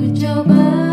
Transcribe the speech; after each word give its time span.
ku 0.00 0.08
coba. 0.16 0.89